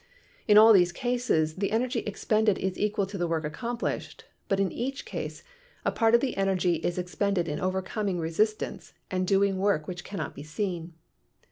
[0.47, 4.71] In all these cases the energy expended is equal to the work accomplished, but in
[4.71, 5.43] each case
[5.93, 10.33] part of the energy is expended in overcoming resist ance and doing work which cannot
[10.33, 10.93] be seen.